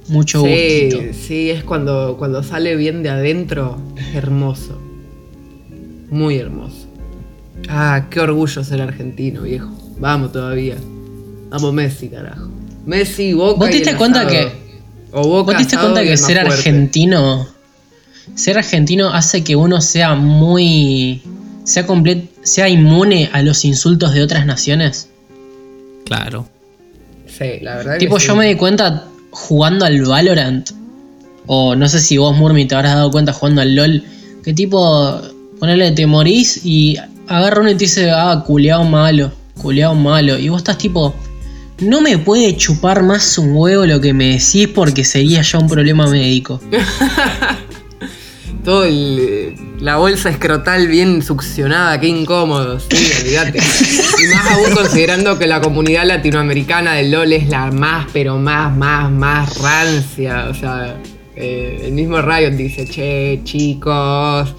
[0.08, 1.14] Mucho Sí, gustito.
[1.28, 4.80] sí, es cuando, cuando sale bien de adentro, es hermoso.
[6.10, 6.88] Muy hermoso.
[7.68, 9.70] Ah, qué orgullo ser argentino, viejo.
[10.00, 10.78] Vamos todavía.
[11.52, 12.48] Vamos Messi, carajo.
[12.88, 13.60] Messi, Boca.
[13.60, 14.32] ¿Vos te diste cuenta asado.
[14.34, 14.52] que-
[15.12, 16.54] O Boca, ¿Vos te diste cuenta que ser fuerte.
[16.56, 17.48] argentino.
[18.34, 21.22] Ser argentino hace que uno sea muy.
[21.66, 25.10] sea comple- sea inmune a los insultos de otras naciones?
[26.06, 26.48] Claro.
[27.28, 28.40] Sí, la verdad Tipo, que yo sí.
[28.40, 30.70] me di cuenta jugando al Valorant.
[31.48, 34.04] O no sé si vos, Murmi, te habrás dado cuenta jugando al LOL.
[34.44, 35.22] Que tipo,
[35.60, 39.32] ponele, te morís y agarra uno y te dice, ah, culeado malo,
[39.62, 40.38] culeado malo.
[40.38, 41.16] Y vos estás tipo,
[41.80, 45.68] no me puede chupar más un huevo lo que me decís porque sería ya un
[45.68, 46.60] problema médico.
[48.64, 53.60] Todo el- la bolsa escrotal bien succionada, qué incómodo, sí, olvídate.
[53.60, 58.76] Y más aún considerando que la comunidad latinoamericana del LOL es la más, pero más,
[58.76, 60.48] más, más rancia.
[60.50, 60.98] O sea,
[61.36, 64.54] eh, el mismo Riot dice, che, chicos,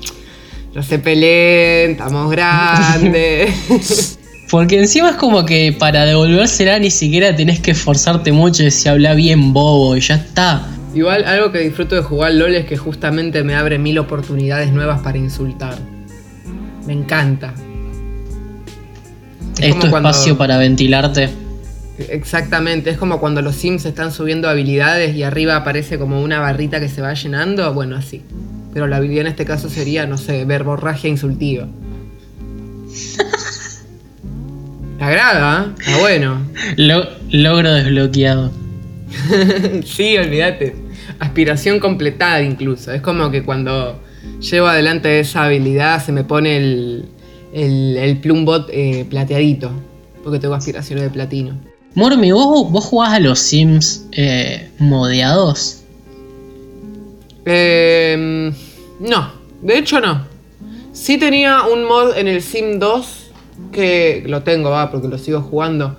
[0.74, 3.54] no se peleen, estamos grandes.
[4.50, 9.14] Porque encima es como que para devolvérsela ni siquiera tenés que esforzarte mucho si habla
[9.14, 10.66] bien bobo y ya está.
[10.94, 15.00] Igual algo que disfruto de jugar LOL es que justamente me abre mil oportunidades nuevas
[15.00, 15.76] para insultar.
[16.86, 17.54] Me encanta.
[19.60, 21.30] Es, tu cuando- espacio para ventilarte.
[22.08, 26.80] Exactamente, es como cuando los Sims están subiendo habilidades y arriba aparece como una barrita
[26.80, 28.22] que se va llenando, bueno, así.
[28.72, 31.66] Pero la habilidad en este caso sería, no sé, verborragia insultiva.
[34.98, 35.66] ¿Te agrada?
[35.66, 35.72] ¿eh?
[35.78, 36.40] Está bueno.
[36.76, 38.50] Lo- logro desbloqueado.
[39.84, 40.76] sí, olvídate.
[41.18, 42.92] Aspiración completada incluso.
[42.92, 44.00] Es como que cuando
[44.40, 47.04] llevo adelante esa habilidad se me pone el,
[47.52, 49.70] el, el plumbot eh, plateadito.
[50.22, 51.58] Porque tengo aspiraciones de platino.
[51.94, 55.82] Mormi, ¿vos, vos jugás a los Sims eh, modeados?
[57.46, 58.52] Eh,
[59.00, 60.24] no, de hecho no.
[60.92, 63.30] Sí tenía un mod en el Sim 2
[63.72, 65.96] que lo tengo, va, porque lo sigo jugando.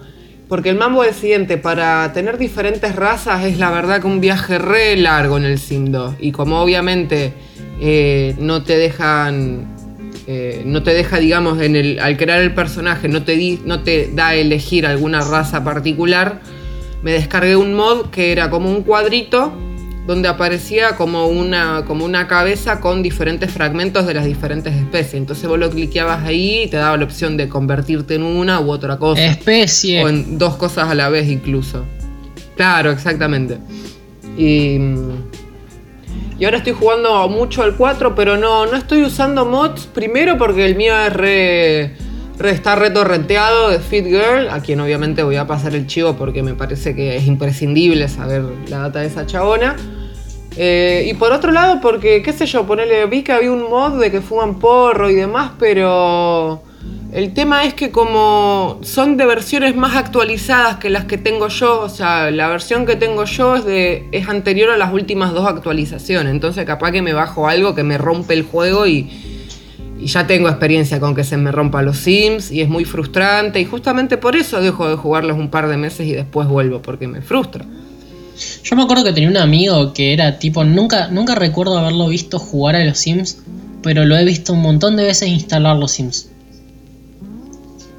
[0.51, 4.19] Porque el mambo es el siguiente, para tener diferentes razas es la verdad que un
[4.19, 6.15] viaje re largo en el Sim 2.
[6.19, 7.31] Y como obviamente
[7.79, 9.65] eh, no te dejan...
[10.27, 13.79] eh, no te deja, digamos, en el, al crear el personaje, no te, di- no
[13.83, 16.41] te da a elegir alguna raza particular,
[17.01, 19.53] me descargué un mod que era como un cuadrito
[20.11, 25.13] donde aparecía como una, como una cabeza con diferentes fragmentos de las diferentes especies.
[25.13, 28.69] Entonces vos lo cliqueabas ahí y te daba la opción de convertirte en una u
[28.71, 29.23] otra cosa.
[29.23, 30.03] Especie.
[30.03, 31.85] O en dos cosas a la vez incluso.
[32.57, 33.57] Claro, exactamente.
[34.37, 34.77] Y,
[36.39, 39.85] y ahora estoy jugando mucho al 4, pero no, no estoy usando mods.
[39.87, 41.95] Primero porque el mío es re,
[42.37, 46.43] re- está retorrenteado de Fit Girl, a quien obviamente voy a pasar el chivo porque
[46.43, 49.75] me parece que es imprescindible saber la data de esa chabona.
[50.57, 53.99] Eh, y por otro lado, porque, qué sé yo, ponerle, vi que había un mod
[53.99, 56.61] de que fuman porro y demás, pero
[57.13, 61.81] el tema es que como son de versiones más actualizadas que las que tengo yo,
[61.81, 66.65] o sea, la versión que tengo yo es, anterior a las últimas dos actualizaciones, entonces
[66.65, 69.09] capaz que me bajo algo que me rompe el juego y,
[70.03, 73.65] ya tengo experiencia con que se me rompan los Sims y es muy frustrante y
[73.65, 77.21] justamente por eso dejo de jugarlos un par de meses y después vuelvo, porque me
[77.21, 77.65] frustra.
[78.63, 82.39] Yo me acuerdo que tenía un amigo que era tipo, nunca, nunca recuerdo haberlo visto
[82.39, 83.39] jugar a los Sims,
[83.83, 86.29] pero lo he visto un montón de veces instalar los Sims.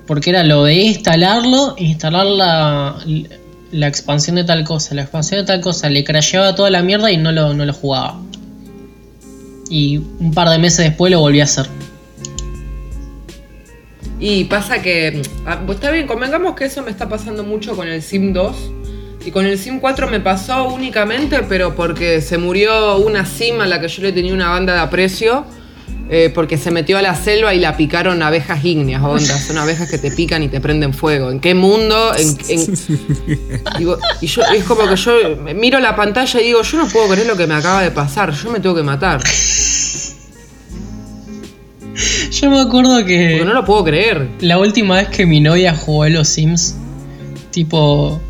[0.07, 2.97] Porque era lo de instalarlo, instalar la,
[3.71, 7.11] la expansión de tal cosa, la expansión de tal cosa, le crasheaba toda la mierda
[7.11, 8.21] y no lo, no lo jugaba.
[9.71, 11.67] Y un par de meses después lo volví a hacer.
[14.21, 17.89] Y pasa que, ah, pues está bien, convengamos que eso me está pasando mucho con
[17.89, 18.57] el Sim 2.
[19.25, 23.67] Y con el Sim 4 me pasó únicamente, pero porque se murió una Sim a
[23.67, 25.45] la que yo le tenía una banda de aprecio.
[26.11, 29.39] eh, porque se metió a la selva y la picaron abejas ígneas, onda.
[29.39, 31.31] Son abejas que te pican y te prenden fuego.
[31.31, 32.13] ¿En qué mundo?
[32.19, 32.75] En, en-
[33.79, 35.13] Digo, y yo, es como que yo
[35.55, 38.31] miro la pantalla y digo, yo no puedo creer lo que me acaba de pasar.
[38.35, 39.23] Yo me tengo que matar.
[42.31, 44.29] Yo me acuerdo que Porque no lo puedo creer.
[44.41, 46.75] la última vez que mi novia jugó a los Sims,
[47.51, 48.21] tipo,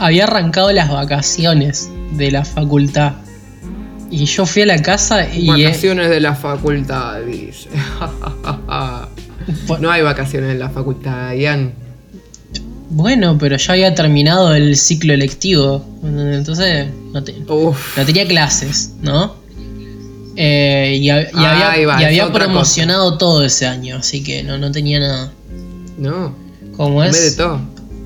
[0.00, 3.12] había arrancado las vacaciones de la facultad.
[4.10, 5.48] Y yo fui a la casa y...
[5.48, 7.68] eh, Vacaciones de la facultad, dice.
[9.80, 11.72] no hay vacaciones en la facultad, Ian.
[12.90, 15.84] Bueno, pero ya había terminado el ciclo electivo.
[16.02, 17.96] Entonces no, te- Uf.
[17.96, 19.36] no tenía clases, ¿no?
[20.36, 23.66] Eh, y, hab- y Ah, había, ahí va, y es había otra promocionado todo ese
[23.66, 25.32] año, así que no, no tenía nada.
[25.98, 26.34] No.
[26.78, 27.36] En vez de es.
[27.36, 27.60] todo.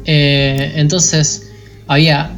[0.04, 1.43] Eh, entonces,
[1.86, 2.30] había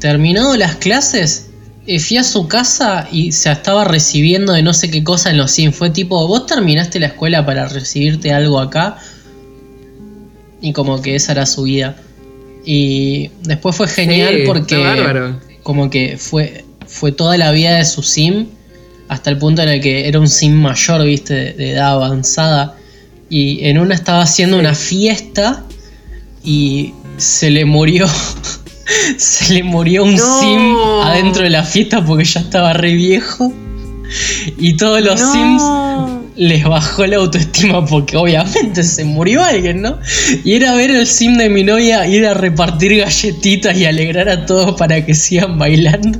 [0.00, 1.50] terminado las clases,
[1.86, 5.36] eh, fui a su casa y se estaba recibiendo de no sé qué cosa en
[5.36, 5.76] los Sims.
[5.76, 8.96] Fue tipo, vos terminaste la escuela para recibirte algo acá.
[10.62, 11.96] Y como que esa era su vida.
[12.64, 18.02] Y después fue genial Sí, porque como que fue, fue toda la vida de su
[18.02, 18.46] sim
[19.08, 22.76] hasta el punto en el que era un sim mayor, viste, de, de edad avanzada.
[23.28, 25.64] Y en una estaba haciendo una fiesta
[26.42, 28.06] y se le murió.
[29.16, 30.40] se le murió un No.
[30.40, 33.52] sim adentro de la fiesta porque ya estaba re viejo.
[34.58, 35.32] Y todos los No.
[35.32, 35.62] sims
[36.36, 39.98] les bajó la autoestima porque obviamente se murió alguien, ¿no?
[40.44, 44.44] Y era ver el sim de mi novia ir a repartir galletitas y alegrar a
[44.46, 46.18] todos para que sigan bailando.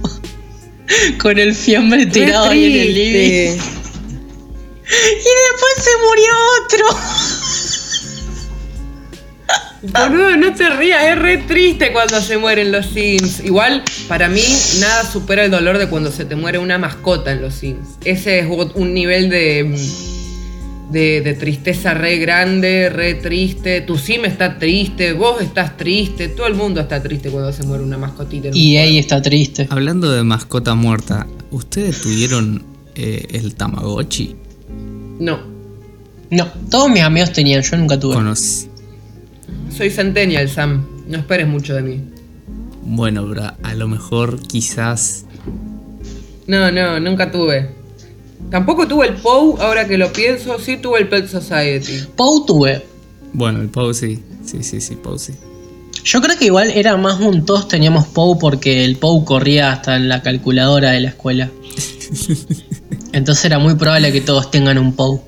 [1.21, 3.59] Con el fiambre tirado ahí en el living.
[4.87, 6.33] Y después se murió
[6.65, 6.99] otro.
[9.93, 13.41] Boludo, no te rías, es re triste cuando se mueren los Sims.
[13.45, 14.41] Igual, para mí,
[14.81, 17.89] nada supera el dolor de cuando se te muere una mascota en los Sims.
[18.05, 19.77] Ese es un nivel de,
[20.91, 23.81] de, de tristeza re grande, re triste.
[23.83, 27.83] Tu Sim está triste, vos estás triste, todo el mundo está triste cuando se muere
[27.85, 28.49] una mascotita.
[28.53, 29.67] Y ahí está triste.
[29.71, 34.37] Hablando de mascota muerta, ¿ustedes tuvieron eh, el Tamagotchi?
[35.19, 35.41] No,
[36.31, 38.15] No, todos mis amigos tenían, yo nunca tuve.
[38.17, 38.69] Conocí-
[39.77, 40.87] soy Centennial, Sam.
[41.07, 42.01] No esperes mucho de mí.
[42.83, 45.25] Bueno, bro, a lo mejor quizás
[46.47, 47.71] No, no, nunca tuve.
[48.51, 52.07] Tampoco tuve el POU, ahora que lo pienso, sí tuve el Pet Society.
[52.15, 52.85] Pou tuve.
[53.33, 54.23] Bueno, el Pau sí.
[54.45, 55.33] Sí, sí, sí, Pau sí.
[56.05, 59.97] Yo creo que igual era más un todos teníamos Pou porque el Pou corría hasta
[59.97, 61.51] en la calculadora de la escuela.
[63.13, 65.23] Entonces era muy probable que todos tengan un Pou.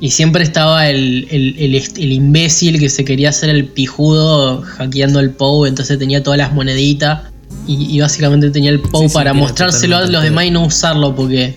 [0.00, 4.62] Y siempre estaba el, el- el est- el imbécil que se quería hacer el pijudo
[4.62, 7.24] hackeando el Pou, entonces tenía todas las moneditas
[7.66, 11.14] y, y básicamente tenía el Sí, sí, para mostrárselo a los demás y no usarlo
[11.14, 11.54] porque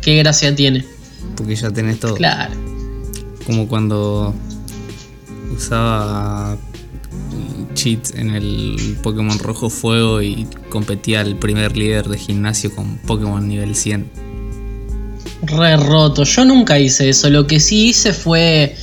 [0.00, 0.84] qué gracia tiene.
[1.36, 2.14] Porque ya tenés todo.
[2.14, 2.54] Claro.
[3.44, 4.34] Como cuando
[5.54, 6.56] usaba
[7.74, 13.46] cheats en el Pokémon Rojo Fuego y competía el primer líder de gimnasio con Pokémon
[13.46, 14.10] nivel 100.
[15.42, 16.24] Re roto.
[16.24, 17.28] Yo nunca hice eso.
[17.30, 18.74] Lo que sí hice fue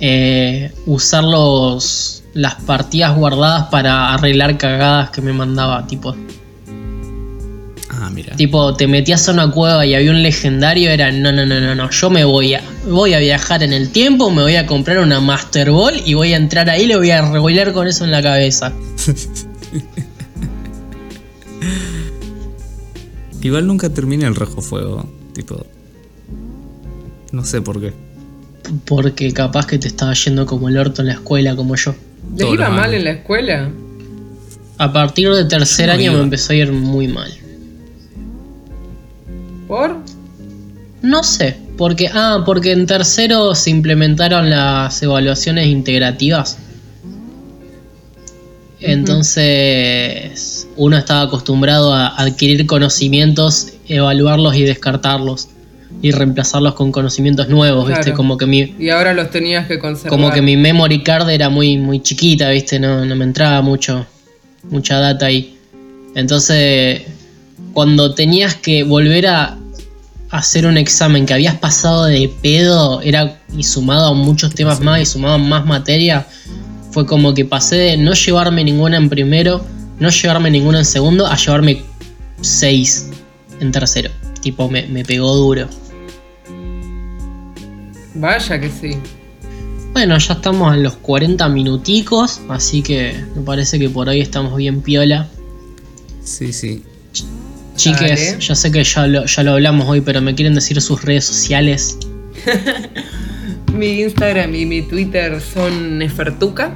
[0.00, 5.86] eh, usar los, las partidas guardadas para arreglar cagadas que me mandaba.
[5.86, 6.14] Tipo,
[7.94, 8.34] Ah, mira.
[8.36, 10.90] tipo, te metías a una cueva y había un legendario.
[10.90, 11.88] Era no, no, no, no, no.
[11.90, 15.20] Yo me voy a, voy a viajar en el tiempo, me voy a comprar una
[15.20, 18.10] Master Ball y voy a entrar ahí y le voy a revolear con eso en
[18.10, 18.72] la cabeza.
[23.42, 25.08] Igual nunca terminé el Rojo Fuego.
[25.34, 25.64] Tipo.
[27.32, 27.92] No sé por qué.
[28.84, 31.94] Porque capaz que te estaba yendo como el orto en la escuela, como yo.
[32.30, 33.70] ¿Les Todo iba mal en la escuela?
[34.78, 37.32] A partir de tercer no año me empezó a ir muy mal.
[39.66, 39.96] ¿Por?
[41.00, 46.58] No sé, porque ah, porque en tercero se implementaron las evaluaciones integrativas.
[48.80, 55.48] Entonces, uno estaba acostumbrado a adquirir conocimientos, evaluarlos y descartarlos
[56.00, 58.04] y reemplazarlos con conocimientos nuevos, ¿viste?
[58.04, 58.16] Claro.
[58.16, 60.10] Como que mi Y ahora los tenías que conservar.
[60.10, 62.78] como que mi memory card era muy muy chiquita, ¿viste?
[62.80, 64.06] No, no me entraba mucho
[64.70, 65.58] mucha data ahí.
[66.14, 67.02] Entonces,
[67.72, 69.58] cuando tenías que volver a
[70.30, 75.00] hacer un examen que habías pasado de pedo, era y sumado a muchos temas más
[75.00, 76.26] y sumado a más materia,
[76.90, 79.64] fue como que pasé de no llevarme ninguna en primero,
[79.98, 81.82] no llevarme ninguna en segundo, a llevarme
[82.40, 83.10] seis
[83.60, 84.10] en tercero.
[84.40, 85.68] Tipo, me, me pegó duro.
[88.14, 88.98] Vaya que sí.
[89.92, 94.56] Bueno, ya estamos en los 40 minuticos, así que me parece que por hoy estamos
[94.56, 95.28] bien piola.
[96.22, 96.82] Sí, sí.
[97.76, 98.38] Chiques, Dale.
[98.38, 101.24] yo sé que ya lo, ya lo hablamos hoy, pero me quieren decir sus redes
[101.24, 101.98] sociales.
[103.74, 106.74] Mi Instagram y mi Twitter son Nefertuca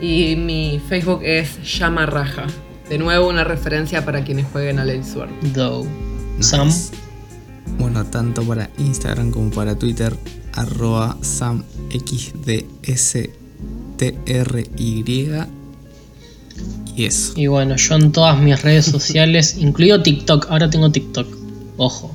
[0.00, 2.46] y mi Facebook es Llama Raja.
[2.88, 5.30] De nuevo una referencia para quienes jueguen a Lane Sword.
[5.54, 5.86] Do.
[6.40, 6.66] Sam.
[6.66, 6.90] Nice.
[7.78, 10.12] Bueno, tanto para Instagram como para Twitter,
[10.54, 12.24] arroba SamXDSTRY.
[16.94, 17.32] Y eso.
[17.36, 21.26] Y bueno, yo en todas mis redes sociales, incluido TikTok, ahora tengo TikTok.
[21.76, 22.14] Ojo.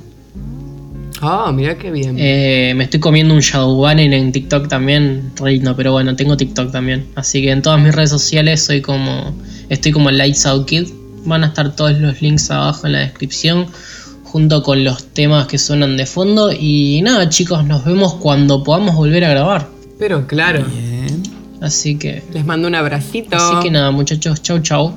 [1.20, 2.16] Ah, mira qué bien.
[2.18, 6.70] Eh, me estoy comiendo un Shadowbanner en TikTok también, re lindo, pero bueno, tengo TikTok
[6.70, 7.08] también.
[7.16, 9.34] Así que en todas mis redes sociales soy como.
[9.68, 10.86] Estoy como Lights Out Kid.
[11.24, 13.66] Van a estar todos los links abajo en la descripción.
[14.30, 16.50] Junto con los temas que suenan de fondo.
[16.52, 19.68] Y nada, chicos, nos vemos cuando podamos volver a grabar.
[19.98, 20.64] Pero claro.
[20.66, 21.22] Bien.
[21.62, 22.22] Así que.
[22.32, 23.34] Les mando un abracito.
[23.36, 24.92] Así que nada, muchachos, chau chau.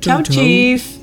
[0.00, 0.34] Chau, chau.
[0.36, 0.99] chis.